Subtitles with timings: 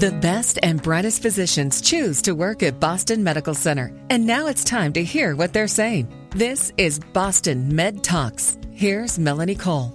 [0.00, 3.92] The best and brightest physicians choose to work at Boston Medical Center.
[4.08, 6.08] And now it's time to hear what they're saying.
[6.30, 8.56] This is Boston Med Talks.
[8.72, 9.92] Here's Melanie Cole.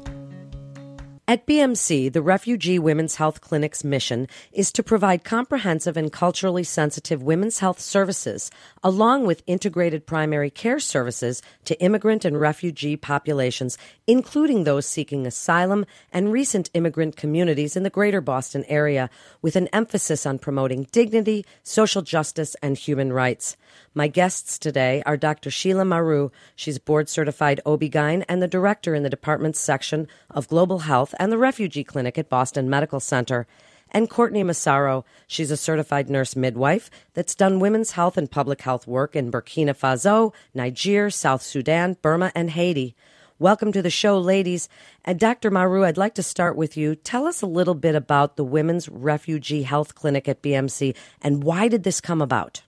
[1.28, 7.24] At BMC, the Refugee Women's Health Clinic's mission is to provide comprehensive and culturally sensitive
[7.24, 8.52] women's health services,
[8.84, 13.76] along with integrated primary care services to immigrant and refugee populations,
[14.06, 19.10] including those seeking asylum and recent immigrant communities in the greater Boston area,
[19.42, 23.58] with an emphasis on promoting dignity, social justice, and human rights.
[23.96, 25.50] My guests today are Dr.
[25.50, 26.30] Sheela Maru.
[26.56, 31.32] She's board certified OB-GYN and the director in the department's section of global health and
[31.32, 33.48] the refugee clinic at Boston Medical Center.
[33.92, 35.06] And Courtney Massaro.
[35.28, 39.78] She's a certified nurse midwife that's done women's health and public health work in Burkina
[39.78, 42.96] Faso, Niger, South Sudan, Burma, and Haiti.
[43.38, 44.70] Welcome to the show, ladies.
[45.04, 45.52] And Dr.
[45.52, 46.96] Maru, I'd like to start with you.
[46.96, 51.68] Tell us a little bit about the Women's Refugee Health Clinic at BMC and why
[51.68, 52.64] did this come about?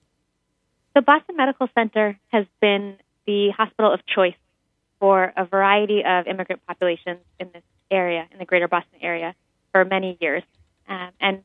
[0.94, 4.34] The Boston Medical Center has been the hospital of choice
[5.00, 9.34] for a variety of immigrant populations in this area, in the greater Boston area,
[9.72, 10.42] for many years.
[10.88, 11.42] Um, and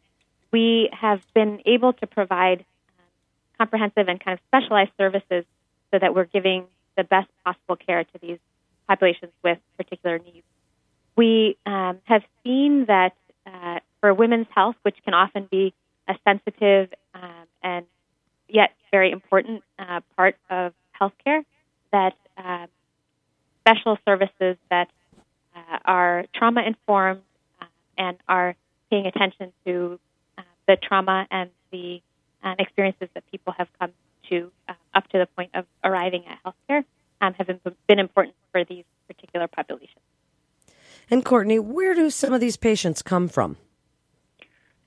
[0.52, 3.06] we have been able to provide um,
[3.58, 5.46] comprehensive and kind of specialized services
[5.92, 8.40] so that we're giving the best possible care to these
[8.88, 10.46] populations with particular needs.
[11.16, 15.74] We um, have seen that uh, for women's health, which can often be
[16.08, 17.86] a sensitive um, and
[18.48, 21.44] yet very important uh, part of healthcare
[21.92, 22.68] that uh,
[23.62, 24.90] special services that
[25.86, 27.22] are trauma informed
[27.62, 27.66] uh,
[27.98, 28.56] and are
[28.90, 30.00] paying attention to
[30.38, 32.02] uh, the trauma and the
[32.44, 33.92] um, experiences that people have come
[34.30, 36.84] to uh, up to the point of arriving at healthcare
[37.22, 40.02] um, have been, been important for these particular populations.
[41.10, 43.58] And Courtney, where do some of these patients come from?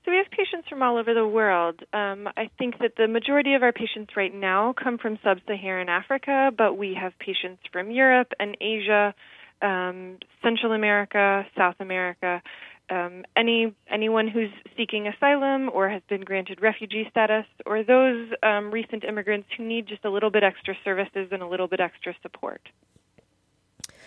[0.03, 1.81] So we have patients from all over the world.
[1.91, 6.49] Um, I think that the majority of our patients right now come from sub-Saharan Africa,
[6.57, 9.13] but we have patients from Europe and Asia,
[9.61, 12.41] um, Central America, South America.
[12.89, 18.71] Um, any anyone who's seeking asylum or has been granted refugee status, or those um,
[18.71, 22.13] recent immigrants who need just a little bit extra services and a little bit extra
[22.21, 22.61] support.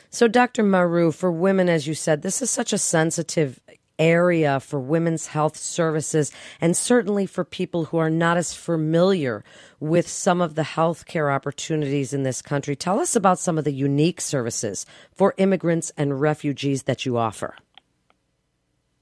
[0.09, 0.63] So, Dr.
[0.63, 3.61] Maru, for women, as you said, this is such a sensitive
[4.01, 9.45] area for women's health services and certainly for people who are not as familiar
[9.79, 12.75] with some of the healthcare opportunities in this country.
[12.75, 17.55] Tell us about some of the unique services for immigrants and refugees that you offer.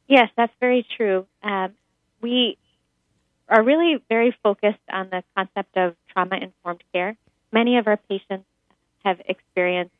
[0.08, 1.26] Yes, that's very true.
[1.42, 1.74] Um,
[2.20, 2.58] we
[3.48, 7.16] are really very focused on the concept of trauma informed care.
[7.52, 8.44] Many of our patients
[9.04, 9.94] have experienced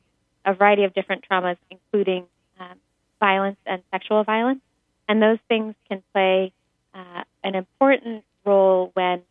[0.45, 2.27] a variety of different traumas, including
[2.59, 2.79] um,
[3.21, 4.61] violence and sexual violence.
[5.09, 6.53] And those things can play
[6.95, 9.23] uh, an important role when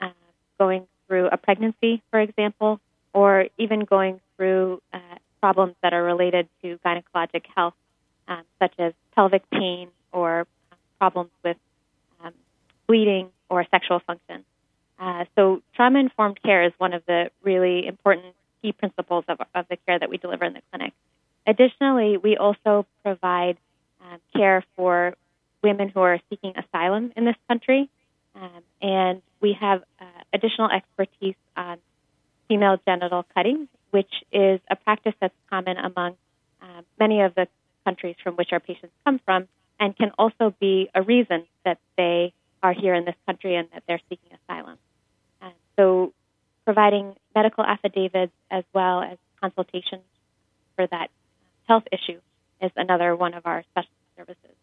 [0.00, 0.10] uh,
[0.58, 2.80] going through a pregnancy, for example,
[3.12, 4.98] or even going through uh,
[5.40, 7.74] problems that are related to gynecologic health,
[8.28, 10.46] um, such as pelvic pain or
[10.98, 11.56] problems with
[12.24, 12.32] um,
[12.86, 14.44] bleeding or sexual function.
[14.98, 19.66] Uh, so, trauma informed care is one of the really important key principles of, of
[19.68, 20.92] the care that we deliver in the clinic.
[21.46, 23.58] Additionally, we also provide
[24.10, 25.14] um, care for
[25.62, 27.88] women who are seeking asylum in this country.
[28.34, 31.78] Um, and we have uh, additional expertise on
[32.48, 36.16] female genital cutting, which is a practice that's common among
[36.62, 37.48] um, many of the
[37.84, 39.48] countries from which our patients come from,
[39.80, 43.82] and can also be a reason that they are here in this country and that
[43.86, 44.78] they're seeking asylum.
[45.40, 46.12] And so,
[46.64, 50.02] providing medical affidavits as well as consultations
[50.74, 51.10] for that
[51.68, 52.20] health issue
[52.60, 54.56] is another one of our special services.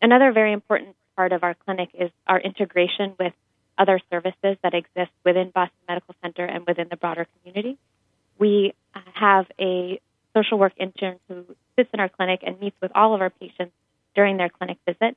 [0.00, 3.32] Another very important part of our clinic is our integration with
[3.78, 7.78] other services that exist within Boston Medical Center and within the broader community.
[8.38, 8.74] We
[9.14, 10.00] have a
[10.36, 11.44] social work intern who
[11.76, 13.72] sits in our clinic and meets with all of our patients
[14.14, 15.16] during their clinic visit.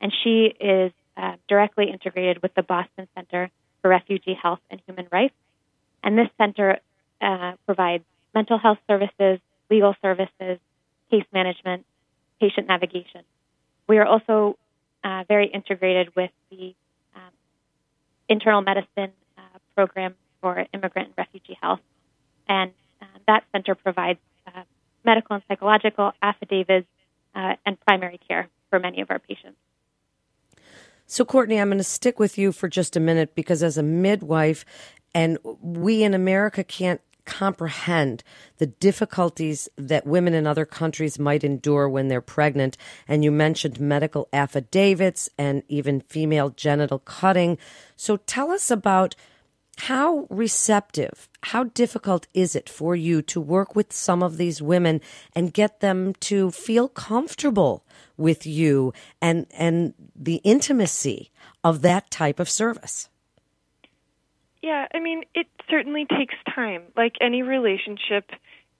[0.00, 3.50] And she is uh, directly integrated with the Boston Center
[3.82, 5.34] for Refugee Health and Human Rights.
[6.02, 6.78] And this center
[7.20, 8.04] uh, provides
[8.34, 9.40] mental health services,
[9.70, 10.58] legal services,
[11.10, 11.84] case management,
[12.40, 13.22] patient navigation.
[13.88, 14.58] We are also
[15.04, 16.74] uh, very integrated with the
[17.14, 17.32] um,
[18.28, 21.80] internal medicine uh, program for immigrant and refugee health.
[22.48, 24.62] And uh, that center provides uh,
[25.04, 26.86] medical and psychological affidavits
[27.34, 29.56] uh, and primary care for many of our patients.
[31.06, 33.82] So, Courtney, I'm going to stick with you for just a minute because as a
[33.82, 34.64] midwife,
[35.14, 38.24] and we in America can't comprehend
[38.56, 42.78] the difficulties that women in other countries might endure when they're pregnant.
[43.06, 47.58] And you mentioned medical affidavits and even female genital cutting.
[47.96, 49.14] So tell us about
[49.76, 55.00] how receptive, how difficult is it for you to work with some of these women
[55.34, 57.84] and get them to feel comfortable
[58.16, 61.30] with you and, and the intimacy
[61.62, 63.10] of that type of service?
[64.68, 66.82] Yeah, I mean, it certainly takes time.
[66.94, 68.28] Like any relationship,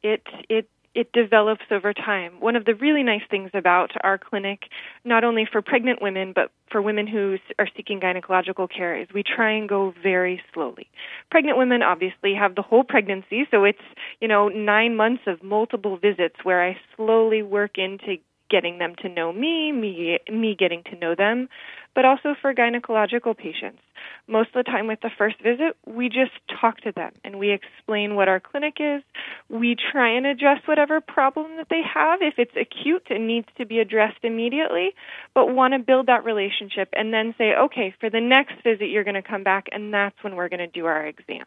[0.03, 0.21] it
[0.51, 2.41] it it develops over time.
[2.41, 4.65] One of the really nice things about our clinic,
[5.07, 9.23] not only for pregnant women, but for women who are seeking gynecological care, is we
[9.23, 10.91] try and go very slowly.
[11.31, 13.79] Pregnant women obviously have the whole pregnancy, so it's,
[14.21, 18.19] you know, nine months of multiple visits where I slowly work into
[18.51, 21.49] getting them to know me, me, me getting to know them,
[21.95, 23.81] but also for gynecological patients
[24.29, 27.51] most of the time with the first visit, we just talk to them and we
[27.51, 29.03] explain what our clinic is.
[29.49, 33.65] We try and address whatever problem that they have if it's acute and needs to
[33.65, 34.91] be addressed immediately,
[35.35, 39.05] but want to build that relationship and then say, okay, for the next visit, you're
[39.05, 41.45] going to come back and that's when we're going to do our exam.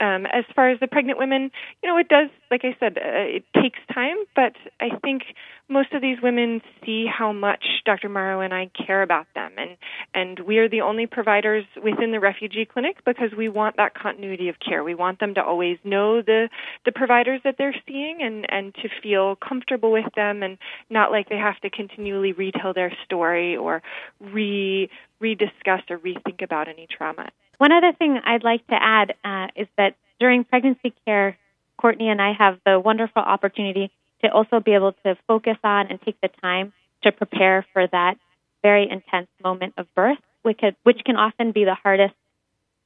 [0.00, 1.50] Um, as far as the pregnant women,
[1.82, 5.22] you know, it does, like I said, uh, it takes time, but I think
[5.68, 8.08] most of these women see how much Dr.
[8.08, 9.76] Maru and I care about them, and
[10.14, 14.48] and we are the only providers within the refugee clinic because we want that continuity
[14.48, 14.84] of care.
[14.84, 16.48] We want them to always know the
[16.84, 20.58] the providers that they're seeing, and and to feel comfortable with them, and
[20.90, 23.82] not like they have to continually retell their story or
[24.20, 24.88] re
[25.20, 27.28] rediscuss or rethink about any trauma.
[27.58, 31.36] One other thing I'd like to add uh, is that during pregnancy care,
[31.76, 33.90] Courtney and I have the wonderful opportunity
[34.22, 36.72] to also be able to focus on and take the time
[37.02, 38.16] to prepare for that
[38.62, 42.14] very intense moment of birth, which, which can often be the hardest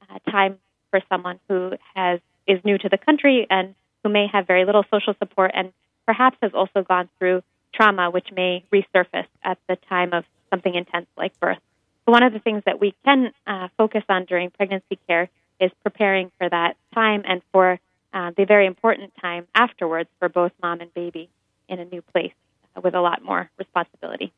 [0.09, 0.59] uh, time
[0.91, 3.73] for someone who has is new to the country and
[4.03, 5.71] who may have very little social support and
[6.05, 7.41] perhaps has also gone through
[7.73, 11.57] trauma, which may resurface at the time of something intense like birth.
[12.05, 15.29] One of the things that we can uh, focus on during pregnancy care
[15.59, 17.79] is preparing for that time and for
[18.13, 21.29] uh, the very important time afterwards for both mom and baby
[21.69, 22.33] in a new place
[22.81, 24.33] with a lot more responsibility.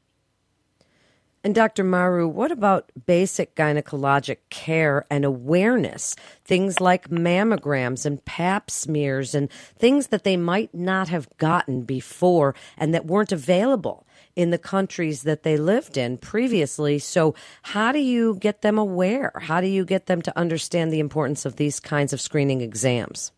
[1.45, 1.83] And Dr.
[1.83, 6.15] Maru, what about basic gynecologic care and awareness?
[6.44, 12.56] Things like mammograms and pap smears and things that they might not have gotten before
[12.80, 16.97] and that weren't available in the countries that they lived in previously.
[16.97, 19.31] So, how do you get them aware?
[19.39, 23.31] How do you get them to understand the importance of these kinds of screening exams?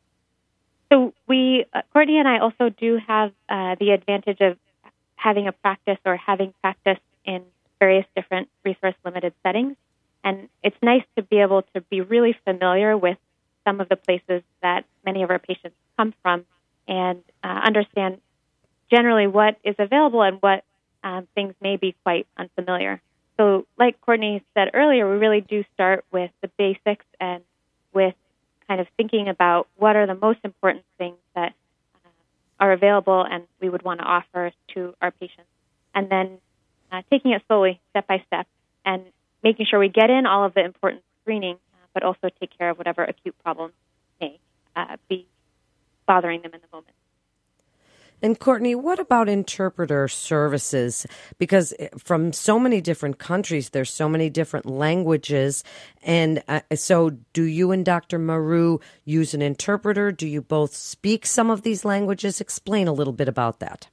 [0.93, 4.57] So, we, uh, Courtney and I also do have uh, the advantage of
[5.17, 7.43] having a practice or having practice in
[7.79, 9.75] various different resource limited settings.
[10.23, 13.17] And it's nice to be able to be really familiar with
[13.65, 16.45] some of the places that many of our patients come from
[16.87, 18.19] and uh, understand
[18.89, 20.63] generally what is available and what
[21.03, 23.01] um, things may be quite unfamiliar.
[23.37, 27.43] So, like Courtney said earlier, we really do start with the basics and
[27.93, 28.15] with
[28.67, 31.53] kind of thinking about what are the most important things that
[31.95, 32.09] uh,
[32.59, 35.49] are available and we would want to offer to our patients.
[35.93, 36.39] And then
[36.91, 38.47] uh, taking it slowly, step by step,
[38.85, 39.03] and
[39.43, 42.69] making sure we get in all of the important screening, uh, but also take care
[42.69, 43.73] of whatever acute problems
[44.19, 44.39] may
[44.75, 45.27] uh, be
[46.05, 46.93] bothering them in the moment.
[48.19, 51.05] And Courtney, what about interpreter services?
[51.37, 55.63] Because eh, from so many different countries, there's so many different languages.
[56.01, 58.17] And uh, so, do you and Dr.
[58.17, 60.11] Maru use an interpreter?
[60.11, 62.41] Do you both speak some of these languages?
[62.41, 63.87] Explain a little bit about that.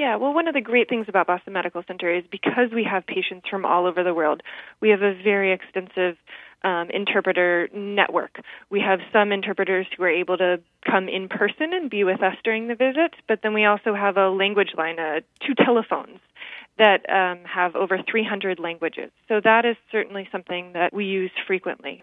[0.00, 3.06] Yeah, well, one of the great things about Boston Medical Center is because we have
[3.06, 4.42] patients from all over the world,
[4.80, 6.16] we have a very extensive
[6.64, 8.40] um, interpreter network.
[8.70, 12.34] We have some interpreters who are able to come in person and be with us
[12.42, 16.18] during the visit, but then we also have a language line, uh, two telephones
[16.78, 19.10] that um, have over 300 languages.
[19.28, 22.02] So that is certainly something that we use frequently.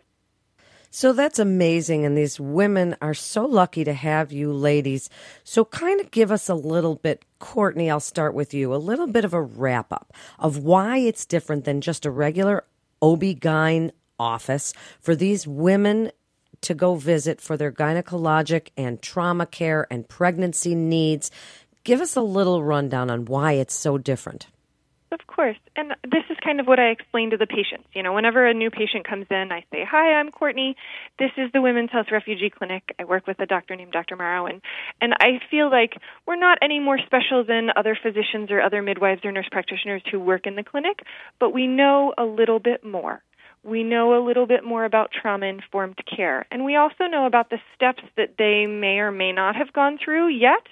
[0.90, 2.06] So that's amazing.
[2.06, 5.10] And these women are so lucky to have you ladies.
[5.44, 9.08] So, kind of give us a little bit, Courtney, I'll start with you, a little
[9.08, 12.64] bit of a wrap up of why it's different than just a regular
[13.02, 16.12] OB-GYN office for these women
[16.62, 21.30] to go visit for their gynecologic and trauma care and pregnancy needs.
[21.84, 24.48] Give us a little rundown on why it's so different.
[25.38, 25.58] Course.
[25.76, 27.88] And this is kind of what I explain to the patients.
[27.94, 30.76] You know, whenever a new patient comes in, I say, Hi, I'm Courtney.
[31.20, 32.84] This is the Women's Health Refugee Clinic.
[33.00, 34.16] I work with a doctor named Dr.
[34.16, 34.48] Maru.
[34.48, 34.62] And,
[35.00, 35.94] and I feel like
[36.26, 40.20] we're not any more special than other physicians or other midwives or nurse practitioners who
[40.20, 41.02] work in the clinic,
[41.40, 43.22] but we know a little bit more
[43.64, 46.46] We know a little bit more about trauma informed care.
[46.52, 50.00] And we also know about the steps that they may or may not have gone
[50.04, 50.66] through yet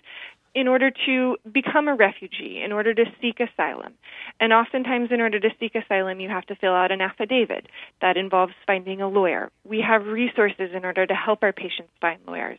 [0.55, 3.93] in order to become a refugee, in order to seek asylum.
[4.39, 7.67] And oftentimes, in order to seek asylum, you have to fill out an affidavit.
[8.01, 9.51] That involves finding a lawyer.
[9.65, 12.57] We have resources in order to help our patients find lawyers.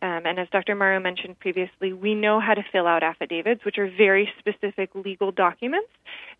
[0.00, 0.74] Um, and as Dr.
[0.74, 5.30] Maru mentioned previously, we know how to fill out affidavits, which are very specific legal
[5.30, 5.90] documents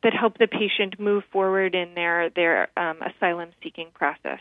[0.03, 4.41] that help the patient move forward in their their um, asylum seeking process.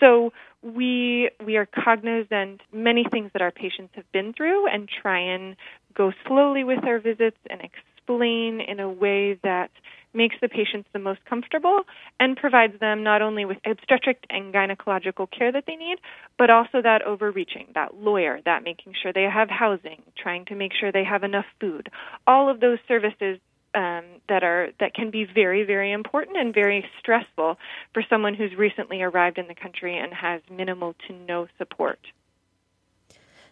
[0.00, 5.20] So we we are cognizant many things that our patients have been through and try
[5.20, 5.56] and
[5.94, 9.70] go slowly with our visits and explain in a way that
[10.14, 11.82] makes the patients the most comfortable
[12.18, 15.98] and provides them not only with obstetric and gynecological care that they need,
[16.38, 20.72] but also that overreaching, that lawyer, that making sure they have housing, trying to make
[20.78, 21.88] sure they have enough food.
[22.26, 23.38] All of those services
[23.74, 27.58] um, that are that can be very very important and very stressful
[27.92, 31.98] for someone who's recently arrived in the country and has minimal to no support.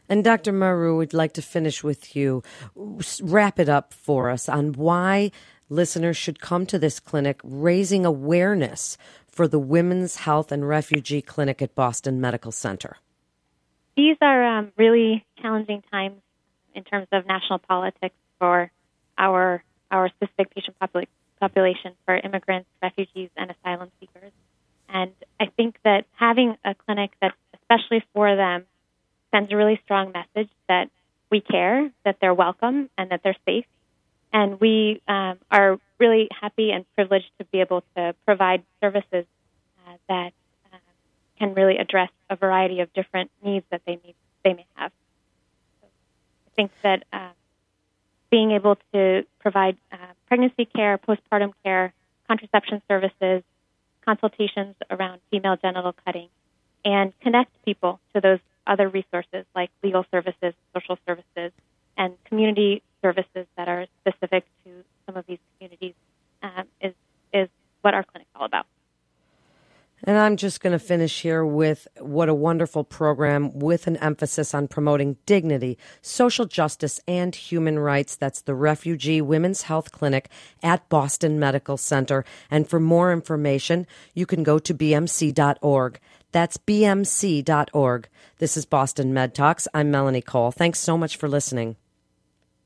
[0.09, 0.53] And Dr.
[0.53, 2.43] Maru we'd like to finish with you.
[3.23, 5.31] Wrap it up for us on why
[5.69, 8.97] listeners should come to this clinic, raising awareness
[9.27, 12.97] for the Women's Health and Refugee Clinic at Boston Medical Center.
[13.97, 16.21] These are um, really challenging times
[16.75, 18.71] in terms of national politics for
[19.19, 21.07] our our specific patient popul-
[21.41, 24.33] population for immigrants, refugees, and asylum seekers.
[24.89, 28.65] And I think that having a clinic that's especially for them
[29.33, 30.91] sends a really strong message that
[31.31, 33.67] we care, that they're welcome, and that they're safe.
[34.33, 39.25] And we um, are really happy and privileged to be able to provide services
[39.87, 40.33] uh, that
[40.73, 40.79] uh,
[41.39, 44.15] can really address a variety of different needs that they need
[44.45, 44.93] they may have.
[45.81, 45.89] So
[46.47, 47.31] I think that uh,
[48.31, 49.97] being able to provide uh,
[50.29, 51.93] pregnancy care, postpartum care,
[52.29, 53.43] contraception services,
[54.05, 56.29] consultations around female genital cutting,
[56.85, 61.53] and connect people to those other resources like legal services, social services,
[61.97, 65.95] and community services that are specific to some of these communities
[66.43, 66.95] um, is
[67.33, 67.49] is
[67.83, 68.67] what our clinic's all about.
[70.05, 74.55] And I'm just going to finish here with what a wonderful program with an emphasis
[74.55, 78.15] on promoting dignity, social justice, and human rights.
[78.15, 80.29] That's the Refugee Women's Health Clinic
[80.63, 82.25] at Boston Medical Center.
[82.51, 86.01] And for more information, you can go to bmc.org.
[86.31, 88.09] That's bmc.org.
[88.39, 89.67] This is Boston Med Talks.
[89.73, 90.53] I'm Melanie Cole.
[90.53, 91.77] Thanks so much for listening.